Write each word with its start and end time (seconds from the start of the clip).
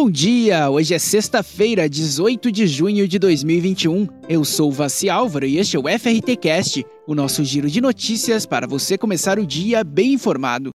Bom 0.00 0.08
dia! 0.08 0.70
Hoje 0.70 0.94
é 0.94 0.98
sexta-feira, 0.98 1.88
18 1.88 2.52
de 2.52 2.68
junho 2.68 3.08
de 3.08 3.18
2021. 3.18 4.06
Eu 4.28 4.44
sou 4.44 4.70
Vassi 4.70 5.10
Álvaro 5.10 5.44
e 5.44 5.58
este 5.58 5.76
é 5.76 5.80
o 5.80 5.88
FRT 5.88 6.36
Cast, 6.36 6.86
o 7.04 7.16
nosso 7.16 7.42
giro 7.42 7.68
de 7.68 7.80
notícias 7.80 8.46
para 8.46 8.64
você 8.64 8.96
começar 8.96 9.40
o 9.40 9.44
dia 9.44 9.82
bem 9.82 10.12
informado. 10.12 10.70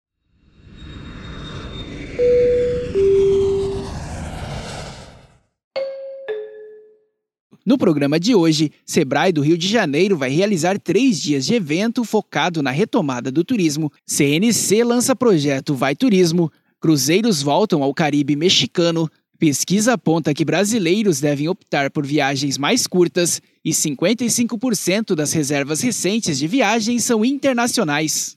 No 7.64 7.78
programa 7.78 8.20
de 8.20 8.34
hoje, 8.34 8.72
Sebrae 8.84 9.32
do 9.32 9.42
Rio 9.42 9.56
de 9.56 9.68
Janeiro 9.68 10.18
vai 10.18 10.32
realizar 10.32 10.80
três 10.80 11.22
dias 11.22 11.46
de 11.46 11.54
evento 11.54 12.04
focado 12.04 12.64
na 12.64 12.72
retomada 12.72 13.32
do 13.32 13.44
turismo. 13.44 13.92
CNC 14.04 14.84
lança 14.84 15.16
projeto 15.16 15.76
Vai 15.76 15.96
Turismo. 15.96 16.52
Cruzeiros 16.82 17.44
voltam 17.44 17.84
ao 17.84 17.94
Caribe 17.94 18.36
mexicano. 18.36 19.08
Pesquisa 19.38 19.94
aponta 19.94 20.34
que 20.34 20.44
brasileiros 20.44 21.20
devem 21.20 21.48
optar 21.48 21.92
por 21.92 22.04
viagens 22.04 22.58
mais 22.58 22.88
curtas 22.88 23.40
e 23.64 23.70
55% 23.70 25.14
das 25.14 25.32
reservas 25.32 25.82
recentes 25.82 26.40
de 26.40 26.48
viagens 26.48 27.04
são 27.04 27.24
internacionais. 27.24 28.36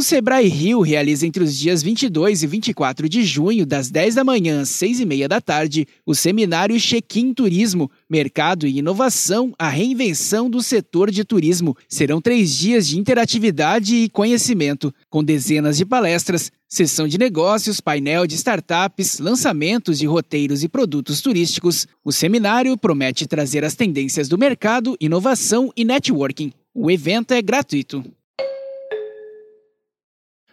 O 0.00 0.02
Sebrae 0.02 0.48
Rio 0.48 0.80
realiza 0.80 1.26
entre 1.26 1.44
os 1.44 1.54
dias 1.54 1.82
22 1.82 2.42
e 2.42 2.46
24 2.46 3.06
de 3.06 3.22
junho, 3.22 3.66
das 3.66 3.90
10 3.90 4.14
da 4.14 4.24
manhã 4.24 4.62
às 4.62 4.70
6 4.70 5.00
e 5.00 5.04
meia 5.04 5.28
da 5.28 5.42
tarde, 5.42 5.86
o 6.06 6.14
seminário 6.14 6.80
Check-in 6.80 7.34
Turismo, 7.34 7.90
Mercado 8.08 8.66
e 8.66 8.78
Inovação, 8.78 9.52
a 9.58 9.68
reinvenção 9.68 10.48
do 10.48 10.62
setor 10.62 11.10
de 11.10 11.22
turismo. 11.22 11.76
Serão 11.86 12.18
três 12.18 12.56
dias 12.56 12.88
de 12.88 12.98
interatividade 12.98 13.94
e 13.94 14.08
conhecimento, 14.08 14.90
com 15.10 15.22
dezenas 15.22 15.76
de 15.76 15.84
palestras, 15.84 16.50
sessão 16.66 17.06
de 17.06 17.18
negócios, 17.18 17.78
painel 17.78 18.26
de 18.26 18.36
startups, 18.36 19.18
lançamentos 19.18 19.98
de 19.98 20.06
roteiros 20.06 20.64
e 20.64 20.68
produtos 20.70 21.20
turísticos. 21.20 21.86
O 22.02 22.10
seminário 22.10 22.74
promete 22.74 23.26
trazer 23.26 23.66
as 23.66 23.74
tendências 23.74 24.30
do 24.30 24.38
mercado, 24.38 24.96
inovação 24.98 25.70
e 25.76 25.84
networking. 25.84 26.54
O 26.72 26.90
evento 26.90 27.34
é 27.34 27.42
gratuito. 27.42 28.02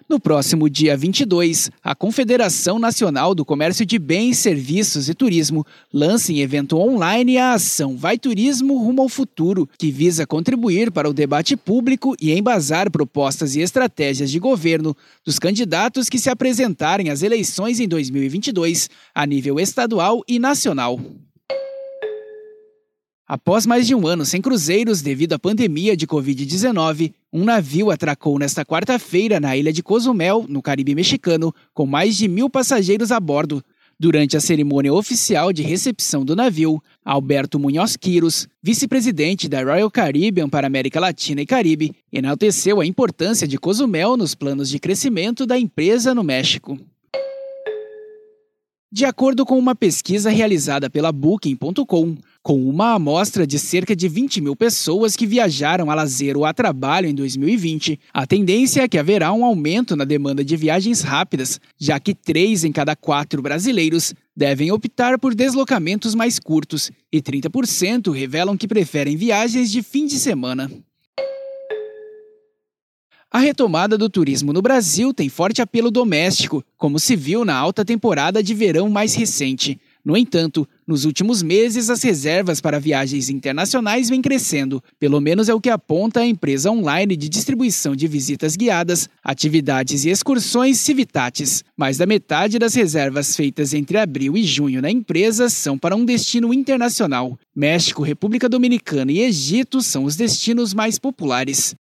No 0.10 0.22
próximo 0.22 0.70
dia 0.70 0.96
22, 0.96 1.70
a 1.84 1.94
Confederação 1.94 2.80
Nacional 2.80 3.36
do 3.36 3.44
Comércio 3.44 3.86
de 3.86 4.00
Bens, 4.00 4.38
Serviços 4.38 5.10
e 5.10 5.14
Turismo 5.14 5.66
lança 5.94 6.32
em 6.32 6.40
evento 6.40 6.78
online 6.78 7.38
a 7.38 7.52
ação 7.52 7.98
Vai 7.98 8.18
Turismo 8.18 8.78
Rumo 8.78 9.02
ao 9.02 9.10
Futuro, 9.10 9.68
que 9.78 9.92
visa 9.92 10.26
contribuir 10.26 10.94
para 10.94 11.10
o 11.10 11.14
debate 11.14 11.58
público 11.58 12.16
e 12.22 12.32
embasar 12.32 12.90
propostas 12.90 13.58
e 13.58 13.60
estratégias 13.60 14.32
de 14.32 14.40
governo 14.40 14.96
dos 15.26 15.38
candidatos 15.38 16.08
que 16.08 16.20
se 16.20 16.30
apresentarem 16.30 17.10
às 17.10 17.22
eleições 17.22 17.82
em 17.82 17.88
2022, 17.88 18.90
a 19.14 19.26
nível 19.26 19.60
estadual 19.60 20.24
e 20.26 20.40
nacional. 20.40 21.02
Após 23.28 23.66
mais 23.66 23.86
de 23.86 23.94
um 23.94 24.08
ano 24.08 24.24
sem 24.24 24.42
cruzeiros 24.42 25.02
devido 25.02 25.34
à 25.34 25.40
pandemia 25.40 25.98
de 25.98 26.08
Covid-19, 26.08 27.12
um 27.34 27.44
navio 27.44 27.92
atracou 27.92 28.40
nesta 28.40 28.64
quarta-feira 28.64 29.38
na 29.38 29.58
ilha 29.58 29.74
de 29.74 29.84
Cozumel, 29.84 30.46
no 30.48 30.62
Caribe 30.62 30.96
mexicano, 30.96 31.54
com 31.74 31.86
mais 31.86 32.16
de 32.16 32.26
mil 32.30 32.50
passageiros 32.50 33.12
a 33.12 33.20
bordo. 33.20 33.62
Durante 34.00 34.38
a 34.38 34.40
cerimônia 34.40 34.94
oficial 34.94 35.52
de 35.52 35.62
recepção 35.62 36.24
do 36.24 36.38
navio, 36.38 36.82
Alberto 37.04 37.60
Munhoz 37.60 37.98
Quiros, 37.98 38.48
vice-presidente 38.64 39.50
da 39.50 39.62
Royal 39.62 39.92
Caribbean 39.92 40.48
para 40.48 40.66
América 40.66 40.98
Latina 40.98 41.42
e 41.42 41.46
Caribe, 41.46 41.94
enalteceu 42.14 42.80
a 42.80 42.86
importância 42.86 43.46
de 43.46 43.58
Cozumel 43.58 44.16
nos 44.16 44.36
planos 44.36 44.70
de 44.70 44.80
crescimento 44.80 45.46
da 45.46 45.60
empresa 45.60 46.16
no 46.16 46.24
México. 46.24 46.80
De 48.90 49.04
acordo 49.04 49.46
com 49.46 49.60
uma 49.60 49.76
pesquisa 49.76 50.30
realizada 50.30 50.90
pela 50.90 51.12
Booking.com, 51.12 52.16
com 52.42 52.70
uma 52.70 52.94
amostra 52.94 53.46
de 53.46 53.60
cerca 53.60 53.94
de 53.94 54.08
20 54.08 54.40
mil 54.40 54.56
pessoas 54.56 55.14
que 55.14 55.28
viajaram 55.28 55.92
a 55.92 55.94
lazer 55.94 56.38
ou 56.38 56.46
a 56.46 56.54
trabalho 56.54 57.06
em 57.06 57.14
2020, 57.14 58.00
a 58.14 58.26
tendência 58.26 58.84
é 58.84 58.88
que 58.88 58.98
haverá 58.98 59.34
um 59.34 59.44
aumento 59.44 59.94
na 59.94 60.06
demanda 60.06 60.42
de 60.42 60.56
viagens 60.56 61.02
rápidas, 61.02 61.60
já 61.78 62.00
que 62.00 62.16
3 62.16 62.64
em 62.64 62.72
cada 62.72 62.96
4 62.96 63.42
brasileiros 63.42 64.14
devem 64.34 64.72
optar 64.72 65.20
por 65.20 65.36
deslocamentos 65.36 66.16
mais 66.16 66.40
curtos 66.40 66.90
e 67.12 67.22
30% 67.22 68.10
revelam 68.14 68.56
que 68.56 68.70
preferem 68.70 69.18
viagens 69.18 69.70
de 69.70 69.84
fim 69.84 70.06
de 70.06 70.18
semana. 70.18 70.72
A 73.38 73.40
retomada 73.40 74.00
do 74.00 74.10
turismo 74.10 74.52
no 74.52 74.64
Brasil 74.64 75.14
tem 75.14 75.30
forte 75.30 75.62
apelo 75.62 75.92
doméstico, 75.92 76.64
como 76.76 77.00
se 77.00 77.16
viu 77.16 77.46
na 77.46 77.56
alta 77.56 77.86
temporada 77.86 78.42
de 78.42 78.52
verão 78.56 78.90
mais 78.90 79.14
recente. 79.14 79.80
No 80.04 80.18
entanto, 80.18 80.68
nos 80.88 81.06
últimos 81.06 81.44
meses, 81.44 81.92
as 81.92 82.02
reservas 82.02 82.60
para 82.60 82.80
viagens 82.80 83.30
internacionais 83.30 84.10
vêm 84.10 84.24
crescendo, 84.24 84.84
pelo 85.00 85.22
menos 85.22 85.50
é 85.50 85.54
o 85.54 85.62
que 85.62 85.70
aponta 85.70 86.22
a 86.22 86.26
empresa 86.26 86.72
online 86.72 87.16
de 87.16 87.30
distribuição 87.30 87.96
de 87.96 88.08
visitas 88.08 88.56
guiadas, 88.56 89.08
atividades 89.24 90.04
e 90.04 90.10
excursões 90.10 90.80
Civitatis. 90.80 91.64
Mais 91.78 91.96
da 91.96 92.08
metade 92.08 92.58
das 92.58 92.74
reservas 92.74 93.36
feitas 93.36 93.72
entre 93.72 94.00
abril 94.00 94.36
e 94.36 94.44
junho 94.44 94.82
na 94.82 94.90
empresa 94.90 95.48
são 95.48 95.78
para 95.78 95.96
um 95.96 96.06
destino 96.06 96.52
internacional. 96.52 97.38
México, 97.56 98.02
República 98.02 98.50
Dominicana 98.50 99.12
e 99.12 99.20
Egito 99.20 99.84
são 99.84 100.06
os 100.06 100.16
destinos 100.16 100.74
mais 100.74 100.98
populares. 100.98 101.76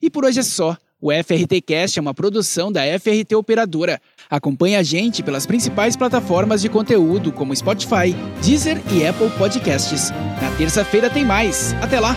E 0.00 0.08
por 0.10 0.24
hoje 0.24 0.40
é 0.40 0.42
só. 0.42 0.76
O 1.02 1.10
FRT 1.10 1.62
Cast 1.62 1.98
é 1.98 2.02
uma 2.02 2.12
produção 2.12 2.70
da 2.70 2.82
FRT 2.98 3.34
Operadora. 3.34 4.00
Acompanhe 4.28 4.76
a 4.76 4.82
gente 4.82 5.22
pelas 5.22 5.46
principais 5.46 5.96
plataformas 5.96 6.60
de 6.60 6.68
conteúdo 6.68 7.32
como 7.32 7.56
Spotify, 7.56 8.14
Deezer 8.42 8.80
e 8.92 9.06
Apple 9.06 9.30
Podcasts. 9.38 10.10
Na 10.10 10.50
terça-feira 10.58 11.08
tem 11.08 11.24
mais. 11.24 11.72
Até 11.80 11.98
lá! 11.98 12.14